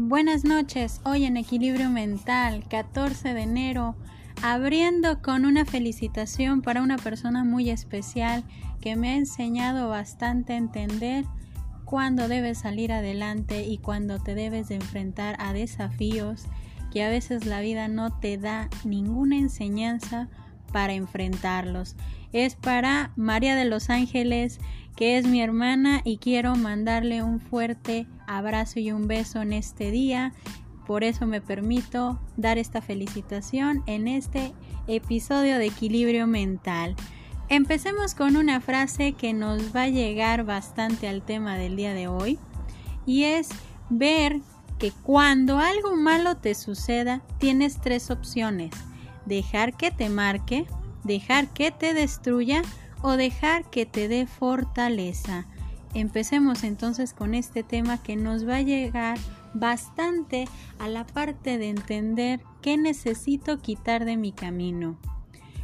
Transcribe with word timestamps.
Buenas 0.00 0.44
noches, 0.44 1.00
hoy 1.04 1.24
en 1.24 1.36
Equilibrio 1.36 1.90
Mental, 1.90 2.62
14 2.68 3.34
de 3.34 3.42
enero, 3.42 3.96
abriendo 4.44 5.20
con 5.22 5.44
una 5.44 5.64
felicitación 5.64 6.62
para 6.62 6.82
una 6.82 6.98
persona 6.98 7.42
muy 7.42 7.68
especial 7.68 8.44
que 8.80 8.94
me 8.94 9.10
ha 9.10 9.16
enseñado 9.16 9.88
bastante 9.88 10.52
a 10.52 10.56
entender 10.56 11.24
cuándo 11.84 12.28
debes 12.28 12.58
salir 12.58 12.92
adelante 12.92 13.64
y 13.64 13.78
cuándo 13.78 14.20
te 14.20 14.36
debes 14.36 14.68
de 14.68 14.76
enfrentar 14.76 15.34
a 15.40 15.52
desafíos 15.52 16.44
que 16.92 17.02
a 17.02 17.08
veces 17.08 17.44
la 17.44 17.60
vida 17.60 17.88
no 17.88 18.20
te 18.20 18.38
da 18.38 18.70
ninguna 18.84 19.36
enseñanza 19.36 20.28
para 20.72 20.92
enfrentarlos. 20.92 21.96
Es 22.32 22.54
para 22.54 23.10
María 23.16 23.56
de 23.56 23.64
los 23.64 23.90
Ángeles, 23.90 24.60
que 24.94 25.18
es 25.18 25.26
mi 25.26 25.42
hermana 25.42 26.02
y 26.04 26.18
quiero 26.18 26.54
mandarle 26.54 27.24
un 27.24 27.40
fuerte 27.40 28.06
abrazo 28.28 28.78
y 28.78 28.92
un 28.92 29.08
beso 29.08 29.42
en 29.42 29.52
este 29.52 29.90
día. 29.90 30.32
Por 30.86 31.02
eso 31.02 31.26
me 31.26 31.40
permito 31.40 32.20
dar 32.36 32.58
esta 32.58 32.80
felicitación 32.80 33.82
en 33.86 34.06
este 34.06 34.52
episodio 34.86 35.58
de 35.58 35.66
equilibrio 35.66 36.26
mental. 36.26 36.94
Empecemos 37.48 38.14
con 38.14 38.36
una 38.36 38.60
frase 38.60 39.12
que 39.12 39.32
nos 39.32 39.74
va 39.74 39.82
a 39.82 39.88
llegar 39.88 40.44
bastante 40.44 41.08
al 41.08 41.22
tema 41.22 41.56
del 41.56 41.76
día 41.76 41.94
de 41.94 42.06
hoy 42.06 42.38
y 43.06 43.24
es 43.24 43.48
ver 43.88 44.40
que 44.78 44.92
cuando 44.92 45.58
algo 45.58 45.96
malo 45.96 46.36
te 46.36 46.54
suceda 46.54 47.22
tienes 47.38 47.80
tres 47.80 48.10
opciones. 48.10 48.70
Dejar 49.24 49.76
que 49.76 49.90
te 49.90 50.08
marque, 50.10 50.66
dejar 51.04 51.48
que 51.48 51.70
te 51.70 51.94
destruya 51.94 52.62
o 53.02 53.12
dejar 53.12 53.68
que 53.70 53.86
te 53.86 54.08
dé 54.08 54.26
fortaleza. 54.26 55.46
Empecemos 55.94 56.64
entonces 56.64 57.14
con 57.14 57.34
este 57.34 57.62
tema 57.62 58.02
que 58.02 58.16
nos 58.16 58.46
va 58.46 58.56
a 58.56 58.62
llegar 58.62 59.18
bastante 59.54 60.46
a 60.78 60.88
la 60.88 61.06
parte 61.06 61.58
de 61.58 61.70
entender 61.70 62.40
qué 62.60 62.76
necesito 62.76 63.58
quitar 63.58 64.04
de 64.04 64.16
mi 64.16 64.32
camino. 64.32 64.98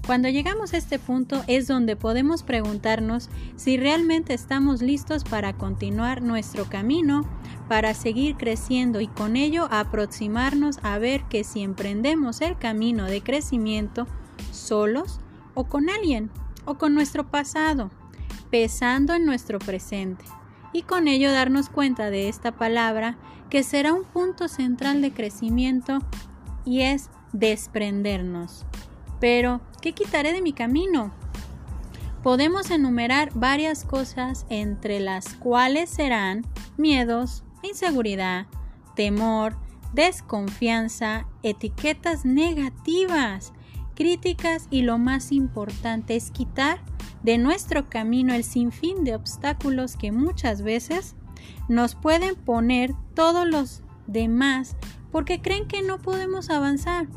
Cuando 0.07 0.29
llegamos 0.29 0.75
a 0.75 0.77
este 0.77 0.99
punto 0.99 1.43
es 1.47 1.67
donde 1.67 1.97
podemos 1.97 2.43
preguntarnos 2.43 3.31
si 3.57 3.79
realmente 3.79 4.35
estamos 4.35 4.83
listos 4.83 5.25
para 5.25 5.55
continuar 5.55 6.21
nuestro 6.21 6.67
camino, 6.67 7.27
para 7.69 7.95
seguir 7.95 8.37
creciendo 8.37 9.01
y 9.01 9.07
con 9.07 9.37
ello 9.37 9.67
aproximarnos 9.71 10.79
a 10.83 10.99
ver 10.99 11.25
que 11.25 11.43
si 11.43 11.63
emprendemos 11.63 12.43
el 12.43 12.59
camino 12.59 13.07
de 13.07 13.23
crecimiento 13.23 14.07
solos 14.53 15.21
o 15.55 15.65
con 15.65 15.89
alguien 15.89 16.31
o 16.67 16.75
con 16.75 16.95
nuestro 16.95 17.31
pasado, 17.31 17.91
pesando 18.55 19.15
en 19.15 19.27
nuestro 19.27 19.59
presente 19.59 20.25
y 20.73 20.83
con 20.83 21.09
ello 21.09 21.33
darnos 21.33 21.69
cuenta 21.69 22.11
de 22.11 22.29
esta 22.29 22.53
palabra 22.53 23.17
que 23.51 23.65
será 23.65 23.93
un 23.93 24.05
punto 24.05 24.47
central 24.47 25.03
de 25.03 25.13
crecimiento 25.13 25.99
y 26.65 26.83
es 26.83 27.11
desprendernos. 27.33 28.65
Pero, 29.19 29.61
¿qué 29.83 29.91
quitaré 29.91 30.33
de 30.33 30.41
mi 30.41 30.53
camino? 30.53 31.13
Podemos 32.23 32.71
enumerar 32.71 33.33
varias 33.35 33.85
cosas 33.85 34.47
entre 34.49 35.01
las 35.01 35.35
cuales 35.35 35.91
serán 35.91 36.47
miedos, 36.77 37.43
inseguridad, 37.65 38.47
temor, 38.95 39.57
desconfianza, 39.95 41.27
etiquetas 41.43 42.25
negativas, 42.25 43.53
críticas 43.97 44.69
y 44.71 44.83
lo 44.83 44.99
más 44.99 45.33
importante 45.33 46.15
es 46.15 46.31
quitar 46.31 46.79
de 47.25 47.39
nuestro 47.39 47.89
camino 47.89 48.35
el 48.35 48.45
sinfín 48.45 49.03
de 49.03 49.17
obstáculos 49.17 49.97
que 49.97 50.13
muchas 50.13 50.63
veces 50.63 51.17
nos 51.69 51.97
pueden 51.97 52.37
poner 52.37 52.95
todos 53.15 53.47
los 53.47 53.83
demás 54.07 54.77
porque 55.11 55.43
creen 55.43 55.67
que 55.67 55.83
no 55.83 55.99
podemos 55.99 56.51
avanzar 56.51 57.09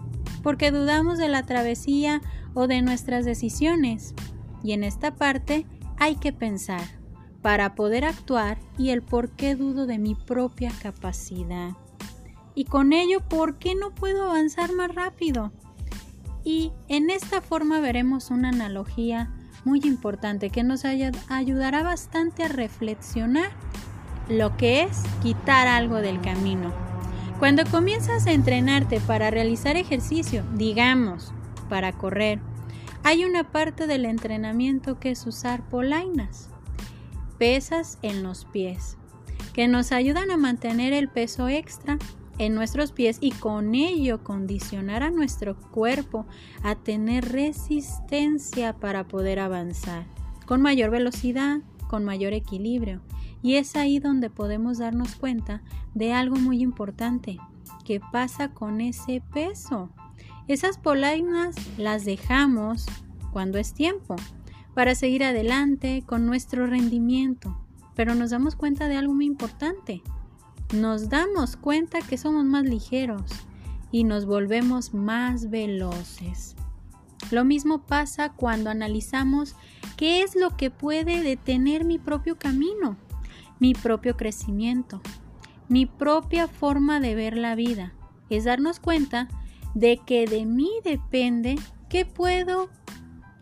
porque 0.47 0.71
dudamos 0.71 1.17
de 1.17 1.27
la 1.27 1.43
travesía 1.43 2.21
o 2.53 2.67
de 2.67 2.81
nuestras 2.81 3.25
decisiones. 3.25 4.13
Y 4.63 4.71
en 4.71 4.85
esta 4.85 5.15
parte 5.15 5.65
hay 5.97 6.15
que 6.15 6.31
pensar 6.31 6.81
para 7.41 7.75
poder 7.75 8.05
actuar 8.05 8.57
y 8.77 8.89
el 8.91 9.01
por 9.01 9.31
qué 9.31 9.55
dudo 9.55 9.85
de 9.85 9.97
mi 9.97 10.15
propia 10.15 10.71
capacidad. 10.81 11.71
Y 12.55 12.63
con 12.63 12.93
ello, 12.93 13.19
¿por 13.27 13.59
qué 13.59 13.75
no 13.75 13.93
puedo 13.93 14.23
avanzar 14.23 14.73
más 14.73 14.95
rápido? 14.95 15.51
Y 16.43 16.71
en 16.87 17.09
esta 17.09 17.41
forma 17.41 17.81
veremos 17.81 18.31
una 18.31 18.47
analogía 18.47 19.33
muy 19.67 19.81
importante 19.83 20.49
que 20.49 20.63
nos 20.63 20.85
ayudará 20.85 21.83
bastante 21.83 22.43
a 22.43 22.47
reflexionar 22.47 23.51
lo 24.29 24.55
que 24.55 24.83
es 24.83 25.03
quitar 25.21 25.67
algo 25.67 25.97
del 25.97 26.21
camino. 26.21 26.73
Cuando 27.37 27.65
comienzas 27.65 28.27
a 28.27 28.31
entrenarte 28.31 29.01
para 29.01 29.29
realizar 29.29 29.75
ejercicio, 29.75 30.45
digamos, 30.55 31.33
para 31.67 31.91
correr, 31.91 32.39
hay 33.03 33.25
una 33.25 33.51
parte 33.51 33.87
del 33.87 34.05
entrenamiento 34.05 34.99
que 34.99 35.11
es 35.11 35.27
usar 35.27 35.67
polainas, 35.67 36.49
pesas 37.37 37.99
en 38.01 38.23
los 38.23 38.45
pies, 38.45 38.95
que 39.51 39.67
nos 39.67 39.91
ayudan 39.91 40.31
a 40.31 40.37
mantener 40.37 40.93
el 40.93 41.09
peso 41.09 41.49
extra 41.49 41.97
en 42.37 42.53
nuestros 42.53 42.91
pies 42.91 43.17
y 43.21 43.31
con 43.31 43.75
ello 43.75 44.23
condicionar 44.23 45.03
a 45.03 45.11
nuestro 45.11 45.55
cuerpo 45.55 46.25
a 46.63 46.75
tener 46.75 47.31
resistencia 47.31 48.73
para 48.73 49.07
poder 49.07 49.39
avanzar 49.39 50.05
con 50.47 50.61
mayor 50.61 50.89
velocidad, 50.89 51.59
con 51.89 52.05
mayor 52.05 52.33
equilibrio. 52.33 53.01
Y 53.43 53.55
es 53.55 53.75
ahí 53.75 53.99
donde 53.99 54.31
podemos 54.31 54.79
darnos 54.79 55.15
cuenta 55.15 55.61
de 55.93 56.13
algo 56.13 56.37
muy 56.37 56.61
importante. 56.61 57.37
¿Qué 57.85 57.99
pasa 57.99 58.49
con 58.53 58.81
ese 58.81 59.21
peso? 59.33 59.89
Esas 60.47 60.77
polainas 60.77 61.55
las 61.77 62.05
dejamos 62.05 62.85
cuando 63.31 63.57
es 63.57 63.73
tiempo 63.73 64.15
para 64.73 64.95
seguir 64.95 65.23
adelante 65.23 66.03
con 66.05 66.25
nuestro 66.25 66.65
rendimiento. 66.65 67.57
Pero 67.93 68.15
nos 68.15 68.31
damos 68.31 68.55
cuenta 68.55 68.87
de 68.87 68.95
algo 68.95 69.13
muy 69.13 69.25
importante. 69.25 70.01
Nos 70.73 71.09
damos 71.09 71.55
cuenta 71.55 71.99
que 72.01 72.17
somos 72.17 72.45
más 72.45 72.63
ligeros 72.63 73.31
y 73.91 74.03
nos 74.03 74.25
volvemos 74.25 74.93
más 74.93 75.49
veloces. 75.49 76.55
Lo 77.31 77.45
mismo 77.45 77.85
pasa 77.85 78.33
cuando 78.33 78.69
analizamos 78.69 79.55
qué 79.95 80.21
es 80.21 80.35
lo 80.35 80.55
que 80.55 80.69
puede 80.69 81.23
detener 81.23 81.83
mi 81.85 81.97
propio 81.97 82.37
camino 82.37 82.97
mi 83.59 83.73
propio 83.73 84.15
crecimiento, 84.15 85.01
mi 85.67 85.85
propia 85.85 86.47
forma 86.47 86.99
de 86.99 87.15
ver 87.15 87.37
la 87.37 87.55
vida. 87.55 87.93
Es 88.29 88.45
darnos 88.45 88.79
cuenta 88.79 89.27
de 89.73 89.97
que 89.97 90.25
de 90.25 90.45
mí 90.45 90.69
depende 90.83 91.57
qué 91.89 92.05
puedo 92.05 92.69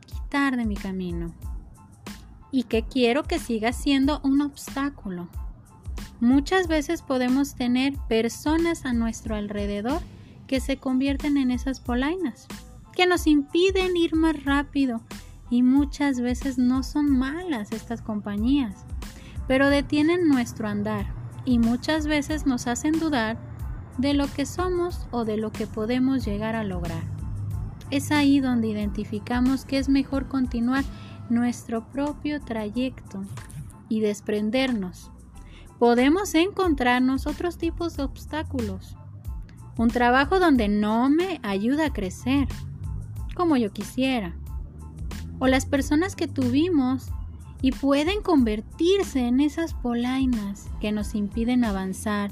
quitar 0.06 0.58
de 0.58 0.66
mi 0.66 0.76
camino 0.76 1.34
y 2.52 2.64
que 2.64 2.84
quiero 2.84 3.24
que 3.24 3.40
siga 3.40 3.74
siendo 3.74 4.22
un 4.24 4.42
obstáculo. 4.42 5.28
Muchas 6.20 6.68
veces 6.68 7.02
podemos 7.02 7.56
tener 7.56 7.94
personas 8.08 8.86
a 8.86 8.94
nuestro 8.94 9.36
alrededor 9.36 10.02
que 10.48 10.60
se 10.60 10.78
convierten 10.78 11.38
en 11.38 11.52
esas 11.52 11.80
polainas, 11.80 12.48
que 12.94 13.08
nos 13.08 13.28
impiden 13.28 13.98
ir 13.98 14.16
más 14.16 14.44
rápido 14.44 15.02
y 15.50 15.64
muchas 15.64 16.20
veces 16.20 16.58
no 16.58 16.84
son 16.84 17.10
malas 17.10 17.72
estas 17.72 18.02
compañías 18.02 18.86
pero 19.48 19.70
detienen 19.70 20.28
nuestro 20.28 20.68
andar 20.68 21.06
y 21.46 21.60
muchas 21.60 22.08
veces 22.08 22.46
nos 22.46 22.68
hacen 22.68 23.00
dudar 23.00 23.38
de 23.98 24.14
lo 24.14 24.28
que 24.28 24.46
somos 24.46 25.08
o 25.12 25.26
de 25.26 25.38
lo 25.38 25.52
que 25.52 25.68
podemos 25.68 26.26
llegar 26.26 26.56
a 26.56 26.64
lograr. 26.64 27.04
Es 27.92 28.12
ahí 28.12 28.40
donde 28.40 28.68
identificamos 28.68 29.64
que 29.64 29.78
es 29.78 29.90
mejor 29.90 30.28
continuar 30.28 30.84
nuestro 31.30 31.88
propio 31.92 32.42
trayecto 32.42 33.22
y 33.88 34.00
desprendernos. 34.00 35.12
Podemos 35.80 36.34
encontrarnos 36.36 37.28
otros 37.28 37.58
tipos 37.58 37.98
de 37.98 38.04
obstáculos. 38.04 38.96
Un 39.78 39.90
trabajo 39.90 40.40
donde 40.40 40.70
no 40.70 41.10
me 41.10 41.40
ayuda 41.44 41.88
a 41.88 41.94
crecer 41.94 42.48
como 43.36 43.58
yo 43.58 43.72
quisiera. 43.74 44.34
O 45.40 45.48
las 45.48 45.66
personas 45.66 46.16
que 46.16 46.28
tuvimos 46.28 47.10
y 47.62 47.72
pueden 47.72 48.22
convertirse 48.22 49.28
en 49.28 49.42
esas 49.42 49.74
polainas 49.74 50.70
que 50.80 50.94
nos 50.94 51.14
impiden 51.14 51.66
avanzar 51.66 52.32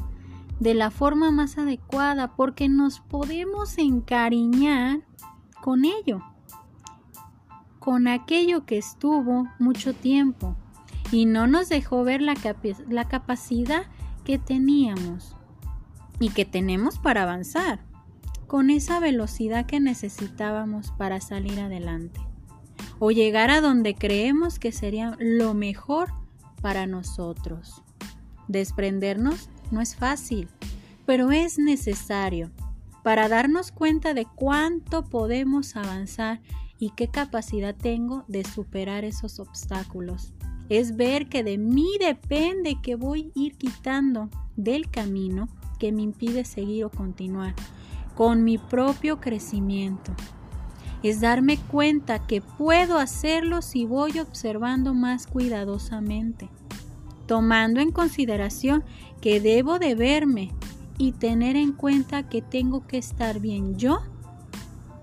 de 0.60 0.74
la 0.74 0.90
forma 0.90 1.32
más 1.32 1.58
adecuada 1.58 2.36
porque 2.36 2.70
nos 2.70 3.02
podemos 3.02 3.78
encariñar 3.78 5.02
con 5.62 5.84
ello, 5.84 6.22
con 7.80 8.08
aquello 8.08 8.66
que 8.66 8.78
estuvo 8.78 9.48
mucho 9.60 9.94
tiempo 9.94 10.56
y 11.12 11.26
no 11.26 11.48
nos 11.48 11.70
dejó 11.70 12.04
ver 12.04 12.22
la, 12.22 12.36
la 12.90 13.08
capacidad 13.08 13.86
que 14.24 14.38
teníamos 14.40 15.36
y 16.20 16.30
que 16.30 16.46
tenemos 16.46 17.00
para 17.00 17.24
avanzar 17.24 17.80
con 18.48 18.70
esa 18.70 19.00
velocidad 19.00 19.66
que 19.66 19.80
necesitábamos 19.80 20.92
para 20.92 21.20
salir 21.22 21.60
adelante 21.60 22.22
o 23.00 23.12
llegar 23.12 23.50
a 23.50 23.62
donde 23.62 23.96
creemos 23.96 24.60
que 24.60 24.72
sería 24.72 25.18
lo 25.20 25.54
mejor 25.54 26.14
para 26.62 26.86
nosotros. 26.86 27.82
Desprendernos 28.48 29.50
no 29.72 29.82
es 29.82 29.96
fácil. 29.96 30.48
pero 31.06 31.32
es 31.34 31.60
necesario 31.60 32.50
para 33.04 33.28
darnos 33.28 33.74
cuenta 33.74 34.14
de 34.14 34.26
cuánto 34.26 35.04
podemos 35.04 35.76
avanzar 35.76 36.40
y 36.80 36.92
qué 36.92 37.10
capacidad 37.10 37.76
tengo 37.76 38.24
de 38.30 38.46
superar 38.46 39.04
esos 39.04 39.40
obstáculos. 39.40 40.34
Es 40.70 40.96
ver 40.96 41.28
que 41.28 41.44
de 41.44 41.58
mí 41.58 41.88
depende 42.00 42.78
que 42.82 42.96
voy 42.96 43.32
a 43.36 43.40
ir 43.40 43.58
quitando 43.58 44.30
del 44.56 44.90
camino 44.90 45.48
que 45.80 45.92
me 45.92 46.02
impide 46.02 46.46
seguir 46.46 46.86
o 46.86 46.90
continuar 46.90 47.54
con 48.16 48.44
mi 48.44 48.58
propio 48.58 49.20
crecimiento. 49.20 50.14
Es 51.02 51.20
darme 51.20 51.58
cuenta 51.58 52.26
que 52.26 52.42
puedo 52.42 52.98
hacerlo 52.98 53.62
si 53.62 53.86
voy 53.86 54.20
observando 54.20 54.94
más 54.94 55.28
cuidadosamente, 55.28 56.50
tomando 57.28 57.82
en 57.82 57.92
consideración 57.92 58.84
que 59.20 59.42
debo 59.42 59.80
de 59.80 59.96
verme 59.96 60.52
y 60.98 61.12
tener 61.12 61.56
en 61.56 61.74
cuenta 61.74 62.30
que 62.30 62.42
tengo 62.42 62.88
que 62.88 62.98
estar 62.98 63.40
bien 63.40 63.76
yo 63.76 64.00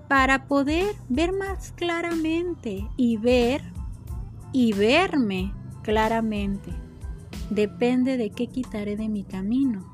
para 0.08 0.46
poder 0.46 0.94
ver 1.08 1.32
más 1.32 1.72
claramente 1.72 2.88
y 2.96 3.16
ver 3.16 3.62
y 4.52 4.72
verme 4.72 5.52
claramente. 5.82 6.72
Depende 7.50 8.16
de 8.16 8.30
qué 8.30 8.46
quitaré 8.46 8.96
de 8.96 9.08
mi 9.08 9.24
camino. 9.24 9.90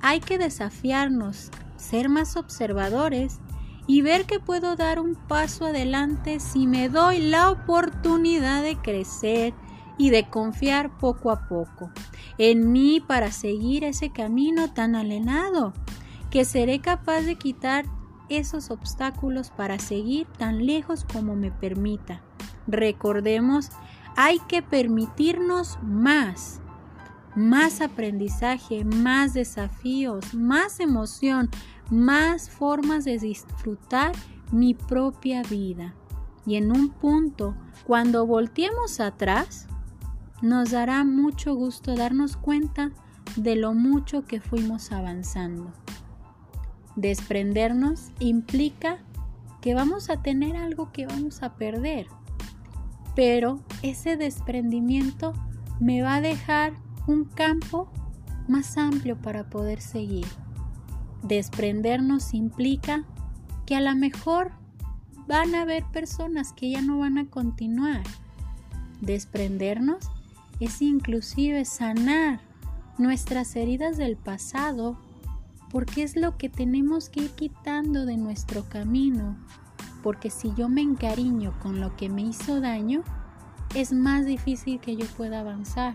Hay 0.00 0.20
que 0.20 0.38
desafiarnos, 0.38 1.50
ser 1.76 2.08
más 2.08 2.36
observadores 2.36 3.40
y 3.86 4.02
ver 4.02 4.26
que 4.26 4.40
puedo 4.40 4.76
dar 4.76 5.00
un 5.00 5.14
paso 5.14 5.66
adelante 5.66 6.40
si 6.40 6.66
me 6.66 6.88
doy 6.88 7.20
la 7.20 7.50
oportunidad 7.50 8.62
de 8.62 8.76
crecer 8.76 9.54
y 9.96 10.10
de 10.10 10.28
confiar 10.28 10.96
poco 10.98 11.30
a 11.30 11.48
poco 11.48 11.90
en 12.38 12.70
mí 12.70 13.00
para 13.00 13.32
seguir 13.32 13.84
ese 13.84 14.10
camino 14.10 14.72
tan 14.72 14.94
alenado, 14.94 15.72
que 16.30 16.44
seré 16.44 16.80
capaz 16.80 17.22
de 17.22 17.34
quitar 17.34 17.84
esos 18.28 18.70
obstáculos 18.70 19.50
para 19.50 19.78
seguir 19.78 20.26
tan 20.38 20.64
lejos 20.64 21.04
como 21.04 21.34
me 21.34 21.50
permita. 21.50 22.22
Recordemos, 22.68 23.70
hay 24.14 24.38
que 24.40 24.62
permitirnos 24.62 25.78
más, 25.82 26.60
más 27.34 27.80
aprendizaje, 27.80 28.84
más 28.84 29.32
desafíos, 29.32 30.34
más 30.34 30.78
emoción, 30.78 31.48
más 31.90 32.50
formas 32.50 33.04
de 33.04 33.18
disfrutar 33.18 34.12
mi 34.52 34.74
propia 34.74 35.42
vida. 35.42 35.94
Y 36.46 36.56
en 36.56 36.70
un 36.70 36.90
punto, 36.90 37.54
cuando 37.86 38.26
volteemos 38.26 39.00
atrás, 39.00 39.66
nos 40.42 40.70
dará 40.70 41.04
mucho 41.04 41.54
gusto 41.54 41.94
darnos 41.94 42.36
cuenta 42.36 42.90
de 43.36 43.56
lo 43.56 43.72
mucho 43.72 44.24
que 44.24 44.40
fuimos 44.40 44.92
avanzando. 44.92 45.72
Desprendernos 46.96 48.10
implica 48.18 48.98
que 49.60 49.74
vamos 49.74 50.10
a 50.10 50.22
tener 50.22 50.56
algo 50.56 50.92
que 50.92 51.06
vamos 51.06 51.42
a 51.42 51.54
perder, 51.56 52.06
pero 53.18 53.58
ese 53.82 54.16
desprendimiento 54.16 55.32
me 55.80 56.02
va 56.02 56.14
a 56.14 56.20
dejar 56.20 56.74
un 57.08 57.24
campo 57.24 57.90
más 58.46 58.78
amplio 58.78 59.20
para 59.20 59.50
poder 59.50 59.80
seguir. 59.80 60.28
Desprendernos 61.24 62.32
implica 62.32 63.04
que 63.66 63.74
a 63.74 63.80
lo 63.80 63.92
mejor 63.96 64.52
van 65.26 65.56
a 65.56 65.62
haber 65.62 65.84
personas 65.86 66.52
que 66.52 66.70
ya 66.70 66.80
no 66.80 67.00
van 67.00 67.18
a 67.18 67.28
continuar. 67.28 68.04
Desprendernos 69.00 70.12
es 70.60 70.80
inclusive 70.80 71.64
sanar 71.64 72.38
nuestras 72.98 73.56
heridas 73.56 73.96
del 73.96 74.16
pasado, 74.16 74.96
porque 75.72 76.04
es 76.04 76.14
lo 76.14 76.38
que 76.38 76.48
tenemos 76.48 77.08
que 77.08 77.22
ir 77.22 77.30
quitando 77.30 78.06
de 78.06 78.16
nuestro 78.16 78.68
camino, 78.68 79.36
porque 80.02 80.30
si 80.30 80.52
yo 80.54 80.68
me 80.68 80.82
encariño 80.82 81.58
con 81.60 81.80
lo 81.80 81.96
que 81.96 82.08
me 82.08 82.22
hizo 82.22 82.60
daño, 82.60 83.02
es 83.74 83.92
más 83.92 84.24
difícil 84.24 84.80
que 84.80 84.96
yo 84.96 85.06
pueda 85.16 85.40
avanzar, 85.40 85.94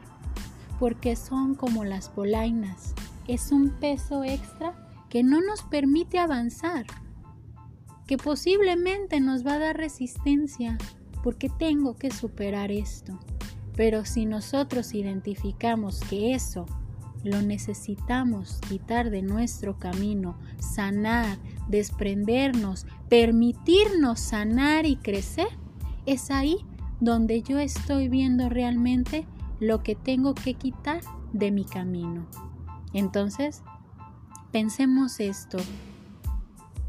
porque 0.80 1.16
son 1.16 1.56
como 1.56 1.84
las 1.84 2.10
polainas, 2.10 2.94
es 3.28 3.52
un 3.52 3.70
peso 3.70 4.24
extra 4.24 4.76
que 5.10 5.24
no 5.24 5.42
nos 5.42 5.64
permite 5.64 6.20
avanzar, 6.20 6.86
que 8.08 8.18
posiblemente 8.18 9.20
nos 9.20 9.46
va 9.46 9.54
a 9.54 9.60
dar 9.60 9.78
resistencia, 9.78 10.78
porque 11.24 11.50
tengo 11.50 11.96
que 11.96 12.12
superar 12.12 12.72
esto. 12.72 13.18
Pero 13.76 14.06
si 14.06 14.26
nosotros 14.26 14.94
identificamos 14.94 16.00
que 16.02 16.34
eso 16.34 16.66
lo 17.24 17.42
necesitamos 17.42 18.60
quitar 18.68 19.10
de 19.10 19.22
nuestro 19.22 19.80
camino, 19.80 20.38
sanar, 20.60 21.38
desprendernos, 21.68 22.86
permitirnos 23.10 24.20
sanar 24.20 24.86
y 24.86 24.98
crecer, 24.98 25.48
es 26.06 26.32
ahí 26.32 26.58
donde 27.00 27.42
yo 27.42 27.60
estoy 27.60 28.08
viendo 28.10 28.50
realmente 28.50 29.26
lo 29.60 29.84
que 29.84 29.96
tengo 29.96 30.34
que 30.34 30.54
quitar 30.54 31.02
de 31.32 31.52
mi 31.52 31.66
camino. 31.66 32.28
Entonces, 32.94 33.62
pensemos 34.52 35.20
esto. 35.20 35.58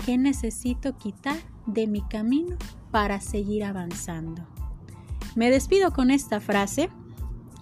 ¿Qué 0.05 0.19
necesito 0.19 0.97
quitar 0.97 1.37
de 1.67 1.87
mi 1.87 2.03
camino 2.03 2.56
para 2.91 3.20
seguir 3.20 3.65
avanzando? 3.65 4.47
Me 5.35 5.50
despido 5.50 5.93
con 5.93 6.11
esta 6.11 6.41
frase. 6.41 6.91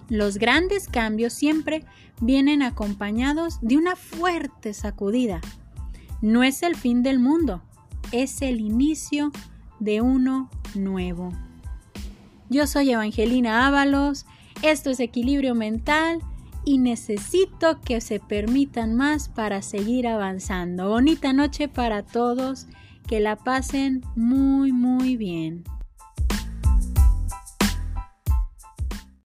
Los 0.09 0.37
grandes 0.37 0.87
cambios 0.87 1.33
siempre 1.33 1.85
vienen 2.21 2.61
acompañados 2.61 3.59
de 3.61 3.77
una 3.77 3.95
fuerte 3.95 4.73
sacudida. 4.73 5.41
No 6.21 6.43
es 6.43 6.63
el 6.63 6.75
fin 6.75 7.03
del 7.03 7.19
mundo, 7.19 7.61
es 8.11 8.41
el 8.41 8.61
inicio 8.61 9.31
de 9.79 10.01
uno 10.01 10.49
nuevo. 10.75 11.31
Yo 12.49 12.67
soy 12.67 12.91
Evangelina 12.91 13.67
Ábalos, 13.67 14.25
esto 14.61 14.89
es 14.89 14.99
equilibrio 14.99 15.55
mental 15.55 16.19
y 16.65 16.77
necesito 16.77 17.81
que 17.81 17.99
se 17.99 18.19
permitan 18.19 18.95
más 18.95 19.29
para 19.29 19.61
seguir 19.61 20.07
avanzando. 20.07 20.89
Bonita 20.89 21.33
noche 21.33 21.67
para 21.67 22.03
todos, 22.03 22.67
que 23.07 23.19
la 23.19 23.35
pasen 23.35 24.01
muy 24.15 24.71
muy 24.71 25.17
bien. 25.17 25.63